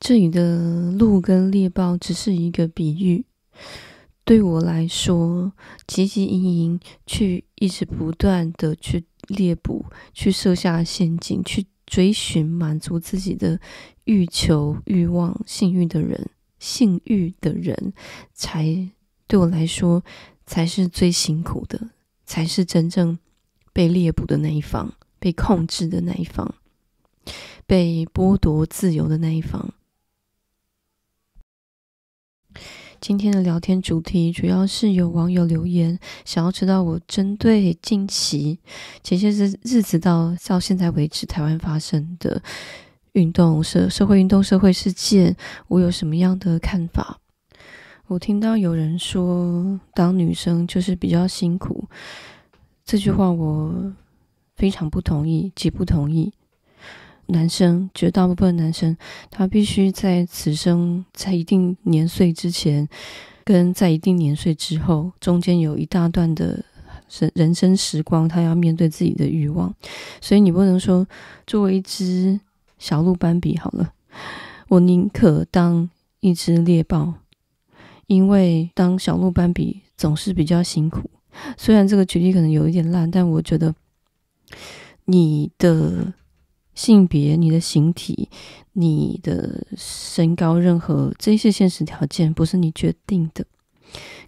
[0.00, 3.24] 这里的鹿跟猎豹只是一个比喻。
[4.24, 5.52] 对我来说，
[5.86, 13.58] 汲汲营营去一直不断的去猎捕，去设下陷阱，去追寻满足自己的
[14.04, 16.28] 欲求、欲望、性欲的人，
[16.58, 17.94] 性欲的人，
[18.34, 18.88] 才
[19.26, 20.04] 对我来说
[20.44, 21.88] 才是最辛苦的，
[22.26, 23.18] 才是真正
[23.72, 26.54] 被猎捕的那一方，被控制的那一方，
[27.66, 29.72] 被剥夺自由的那一方。
[33.00, 38.58] 今天的聊天主题主要是有网友留言，想要知道我针对近期
[39.02, 42.42] 前些日日子到到现在为止台湾发生的
[43.12, 45.36] 运动社社会运动社会事件，
[45.68, 47.18] 我有什么样的看法？
[48.08, 51.88] 我听到有人说当女生就是比较辛苦，
[52.84, 53.92] 这句话我
[54.56, 56.32] 非常不同意，极不同意。
[57.30, 58.96] 男生，绝大部分男生，
[59.30, 62.88] 他必须在此生在一定年岁之前，
[63.44, 66.64] 跟在一定年岁之后，中间有一大段的
[67.10, 69.74] 人人生时光，他要面对自己的欲望。
[70.22, 71.06] 所以你不能说，
[71.46, 72.40] 作为一只
[72.78, 73.92] 小鹿斑比好了，
[74.68, 77.12] 我宁可当一只猎豹，
[78.06, 81.10] 因为当小鹿斑比总是比较辛苦。
[81.58, 83.74] 虽然这个举例可能有一点烂，但我觉得
[85.04, 86.14] 你的。
[86.78, 88.28] 性别、你的形体、
[88.74, 93.44] 你的身高，任何这些现实条件不是你决定的，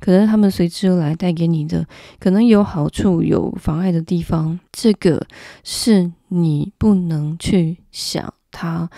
[0.00, 1.86] 可能他们随之而来带给你的，
[2.18, 5.26] 可能有好处、有妨碍的地方，这个
[5.62, 8.88] 是你不能去想，它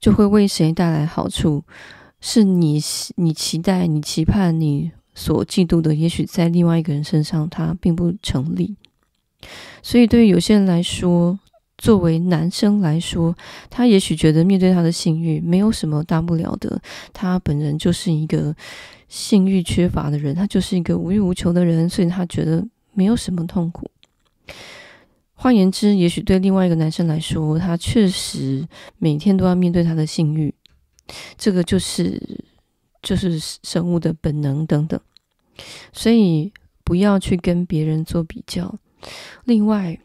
[0.00, 1.62] 就会为谁带来好处，
[2.22, 2.80] 是你
[3.16, 8.76] 你期待、你期盼、你所嫉妒的，也许在另外一个人身上它并不成立，
[9.82, 11.38] 所以对于有些人来说。
[11.78, 13.34] 作为男生来说，
[13.70, 16.80] 他也许觉得面对他的性欲没有什么大不了的，
[17.12, 18.54] 他本人就是一个
[19.08, 23.88] 性欲缺乏的人，他就是一个无欲无求的人，所以他觉得没有什么痛苦。
[25.34, 28.66] 换言之，也许对另外一个男生来说，他确实
[28.98, 30.52] 每天都要面对他的性欲，
[31.36, 32.20] 这个就是
[33.00, 34.98] 就是生物的本能等等，
[35.92, 38.74] 所以不要去跟别人做比较。
[39.44, 39.96] 另外，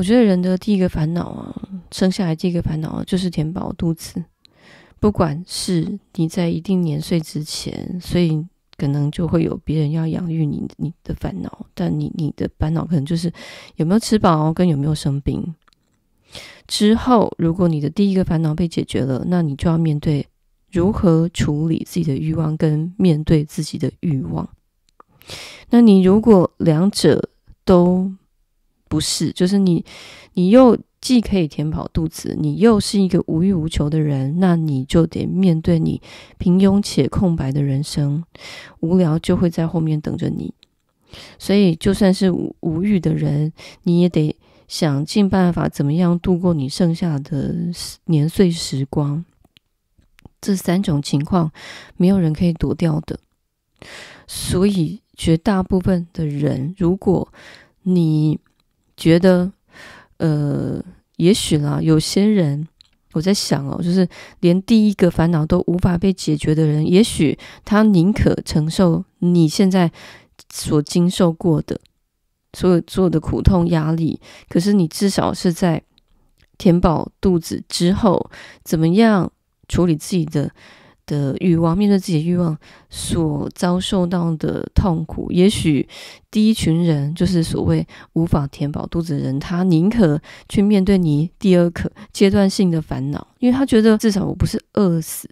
[0.00, 1.54] 我觉得人的第一个烦恼啊，
[1.90, 4.24] 生下来第一个烦恼，就是填饱肚子。
[4.98, 8.42] 不管是你在一定年岁之前，所以
[8.78, 11.66] 可能就会有别人要养育你，你的烦恼。
[11.74, 13.30] 但你你的烦恼可能就是
[13.76, 15.54] 有没有吃饱，跟有没有生病。
[16.66, 20.26] 之后，如果你的第一个烦恼被解决了，那你就要面对
[20.72, 24.48] 如何处理自己的欲望，跟面对自己的欲望。
[25.68, 27.28] 那你如果两者
[27.66, 28.10] 都
[28.90, 29.84] 不是，就是你，
[30.34, 36.02] 你又既可以填饱肚子，你又是一个无欲无求的人，那你就得面对你
[36.38, 38.24] 平庸且空白的人生，
[38.80, 40.52] 无聊就会在后面等着你。
[41.38, 43.52] 所以，就算是无无欲的人，
[43.84, 44.34] 你也得
[44.66, 47.54] 想尽办法，怎么样度过你剩下的
[48.06, 49.24] 年岁时光。
[50.40, 51.52] 这三种情况，
[51.96, 53.20] 没有人可以躲掉的。
[54.26, 57.32] 所以，绝大部分的人，如果
[57.82, 58.38] 你
[59.00, 59.50] 觉得，
[60.18, 60.84] 呃，
[61.16, 62.68] 也许啦，有些人，
[63.14, 64.06] 我在想哦，就是
[64.40, 69.90] 连第一个烦恼都无法被解决的人，也许他宁可承受你现在
[70.52, 71.80] 所经受过的
[72.52, 75.82] 所有所有的苦痛压力，可是你至少是在
[76.58, 78.30] 填饱肚子之后，
[78.62, 79.32] 怎么样
[79.66, 80.52] 处理自己的。
[81.10, 82.56] 的欲望，面对自己的欲望
[82.88, 85.88] 所遭受到的痛苦，也许
[86.30, 95.28] 第一群人就是所谓无法填饱肚子的人，他宁可去面对你第二个阶段性的烦恼，因为他觉得至少我不是饿死。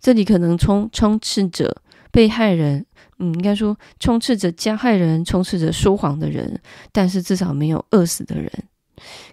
[0.00, 1.76] 这里可能充充斥着
[2.10, 2.84] 被害人，
[3.18, 6.58] 嗯，应该说充斥着加害人，充斥着说谎的人，
[6.90, 8.50] 但是至少没有饿死的人。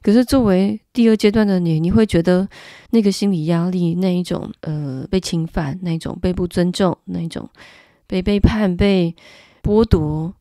[0.02, 2.48] 可是，作为第二阶段的你，你会觉得
[2.92, 7.50] 那个心理压力，那一种呃被侵犯，那一种被不尊重，那一种
[8.08, 9.16] 被背叛、被
[9.62, 10.34] 剥夺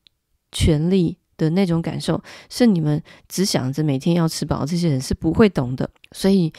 [0.53, 5.91] 权利的那种感受，是你们只想着每天要吃饱，这些人是不会懂的。
[6.13, 6.53] 所以，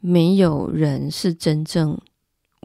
[0.00, 1.98] 没有人是真正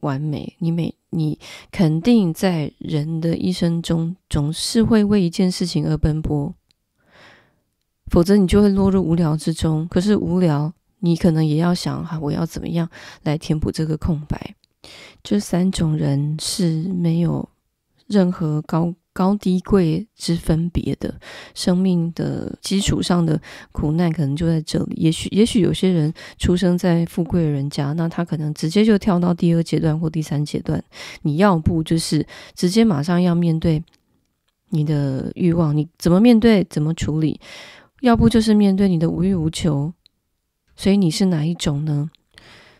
[0.01, 0.55] 完美。
[0.59, 1.37] 你每你
[1.71, 6.53] 肯定在人的一生中，总是会为一件事情而奔波。
[8.11, 9.87] 否则你就会落入无聊之中。
[9.89, 12.87] 可是无聊，你可能也要想哈，我要怎么样
[13.23, 14.55] 来填补这个空白？
[15.23, 17.47] 这三种人是没有
[18.07, 21.13] 任何高高低贵之分别的，
[21.53, 23.39] 生命的基础上的
[23.71, 24.95] 苦难可能就在这里。
[24.95, 30.83] 也许，也许有些人出生在富贵人家，那他可能直接就跳到第二阶段或第三阶段。
[31.21, 32.25] 你要不就是
[32.55, 33.81] 直接马上要面对
[34.69, 37.39] 你的欲望，你怎么面对，怎么处理？
[38.01, 39.93] 要不就是面对你的无欲无求。
[40.75, 42.09] 所以你是哪一种呢？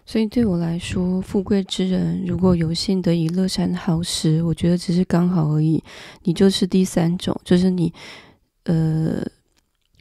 [0.04, 5.82] 所以对我来说，富贵之人如果有幸得以乐善好施，我觉得只是刚好而已。
[6.24, 7.94] 你就是第三种，就是你，
[8.64, 9.24] 呃，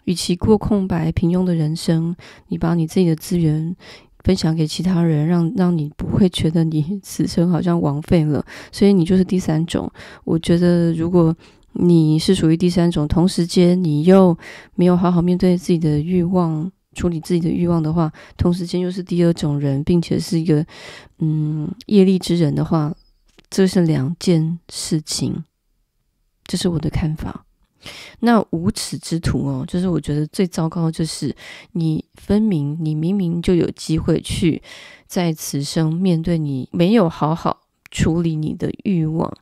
[0.04, 2.16] 与其过空白平庸的人生，
[2.48, 3.76] 你把你自己的资源
[4.24, 8.44] 分享给其他人，让让你不会觉得你 此生好像枉费了。
[8.72, 9.92] 所以你就是第三种。
[10.24, 11.36] 我觉得如果
[11.72, 14.36] 你是属于第三种，同时间你又
[14.74, 16.70] 没有好好面对自己的欲望。
[16.92, 20.66] 处理自己的欲望的话，同时间又是第二种人，并且是一个
[21.20, 22.92] 嗯业力之人的话，
[23.48, 25.44] 这是两件事情，
[26.48, 27.46] 这是我的看法。
[28.18, 31.34] 那无耻之徒哦，就是我觉得最糟糕就是
[31.72, 34.60] 你分明你明明就有机会去
[35.06, 37.60] 在此生面对你没有好好
[37.92, 39.32] 处理你的欲望，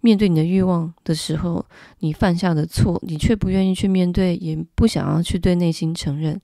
[0.00, 1.64] 面对你的欲望的时候，
[1.98, 6.40] 你犯下的错，你却不愿意去面对，也不想要去对内心承认。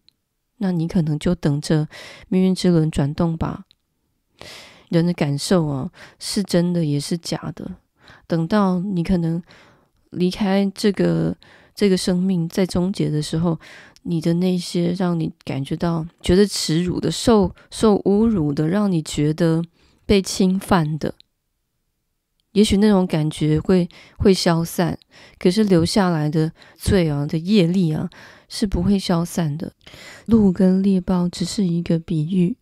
[0.58, 1.86] 那你可能就等着
[2.28, 3.64] 命运之轮转动吧。
[4.88, 7.76] 人的感受啊，是真的也是假的。
[8.26, 9.42] 等到你可能
[10.10, 11.36] 离开这个
[11.74, 13.58] 这个生命在终结的时候，
[14.02, 19.62] 你的那些让你感觉到觉得耻辱的、受受侮辱的、让你觉得
[20.06, 21.14] 被侵犯的，
[22.56, 23.86] 也许那种感觉会
[24.16, 24.98] 会消散，
[25.38, 28.08] 可是留下来的罪啊的业力啊。
[28.48, 29.72] 是不会消散的。
[30.26, 32.56] 鹿跟猎豹只是一个比喻。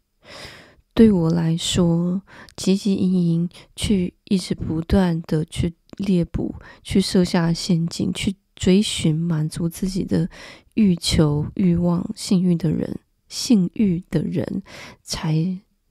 [0.95, 2.23] 对我来说，
[2.57, 10.31] 汲汲营营去一直不断的去猎捕、去设下陷阱、去追寻满足自己的
[10.73, 12.99] 欲求、欲望、性欲的人，
[13.29, 14.63] 性欲的人，
[15.03, 15.35] 才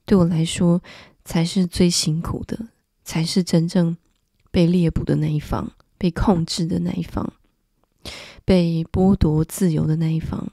[0.07, 0.81] 对我来说
[1.23, 2.69] 才是最辛苦的，
[3.03, 3.95] 才是真正
[4.51, 7.33] 被猎捕的那一方，被控制的那一方。
[8.45, 10.51] 被剥夺自由的那一方，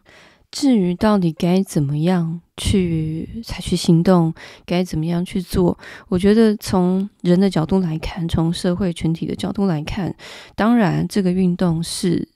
[0.52, 4.32] 至于到底该怎么样去采取行动，
[4.64, 5.76] 该怎么样去做，
[6.06, 10.14] 我觉得从人的角度来看，从社会群体的角度来看，
[10.54, 12.28] 当然这个运动是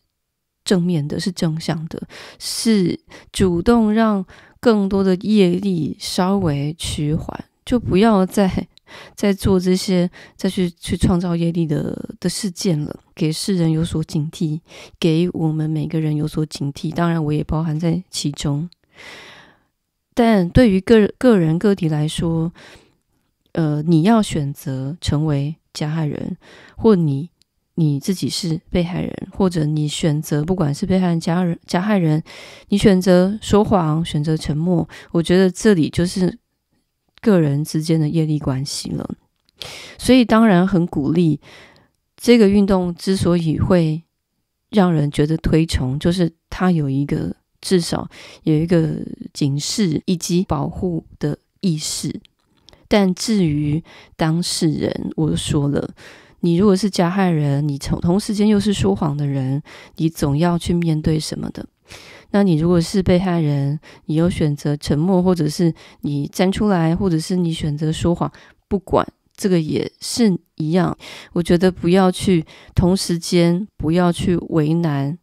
[0.64, 2.02] 正面的，是正向的，
[2.40, 2.98] 是
[3.30, 4.26] 主动让
[4.58, 8.66] 更多的业力稍微趋缓，就不要再。
[9.14, 14.60] 在做这些再去去创造业力的的事件了，给世人有所警惕，
[14.98, 16.92] 给我们每个人有所警惕。
[16.92, 18.68] 当然，我也包含在其中。
[20.14, 22.52] 但对于个个人个体来说，
[23.52, 26.36] 呃，你要选择成为加害人，
[26.76, 27.30] 或你
[27.74, 32.22] 你自己是被害人，或者你选择不管是被害人、加人、加害人，
[32.68, 36.38] 你选择说谎，选择沉默，我觉得这里就是。
[37.24, 39.16] 个人之间的业力关系了，
[39.96, 41.40] 所以当然很鼓励
[42.18, 42.94] 这个运动。
[42.94, 44.02] 之所以会
[44.68, 48.06] 让人觉得推崇，就是它有一个至少
[48.42, 48.98] 有一个
[49.32, 52.20] 警示以及保护的意识。
[52.86, 53.82] 但至于
[54.16, 55.94] 当事人，我就说了，
[56.40, 59.62] 你如果是加害人，你从同时间又是说谎的人，
[59.96, 61.66] 你总要去面对什么的。
[62.30, 68.32] 那你如果是被害人，你又选择沉默，或者是你站出来，或者是你选择说谎，
[68.66, 69.06] 不管
[69.36, 70.96] 这个也是一样。
[71.32, 72.44] 我觉得不要去
[72.74, 75.16] 同时间，不要去为难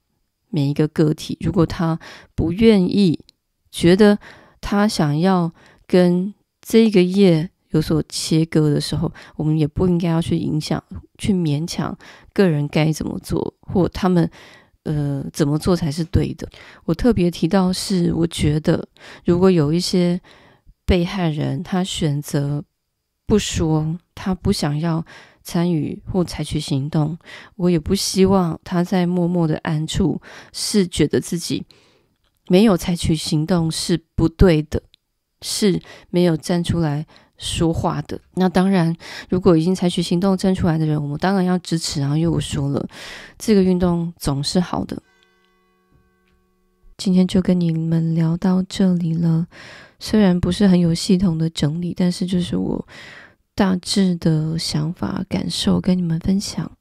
[0.49, 1.37] 每一个个体。
[1.41, 1.99] 如果他
[2.33, 3.19] 不愿意，
[3.69, 4.17] 觉得
[4.61, 5.51] 他想要
[5.85, 10.81] 跟这个业有所切割的时候，我们也不应该要去影响、
[11.17, 11.97] 去勉强
[12.31, 14.31] 个人该怎么做，或他们。
[14.83, 16.49] 呃，怎么做才是对的？
[16.85, 18.87] 我特别提到是，我觉得
[19.25, 20.19] 如果有一些
[20.85, 22.63] 被害人，他选择
[23.27, 25.05] 不说，他不想要
[25.43, 27.17] 参与或采取行动，
[27.55, 30.21] 我也不希望他在默默的暗处
[30.51, 31.65] 是觉得自己
[32.47, 34.81] 没有采取行动是不对的，
[35.41, 37.05] 是没有站出来。
[37.41, 38.17] 说话的。
[38.35, 38.95] 那当然，
[39.27, 42.87] 如果已经采取行动站出来的人，我们当然要支持啊，因为我说了，
[43.39, 45.01] 这个运动总是好的。
[46.97, 49.47] 今天就跟你们聊到这里了，
[49.99, 52.87] 虽然不是很有系统的整理，但是就是我
[53.55, 56.71] 大致的想法感受跟你们分享。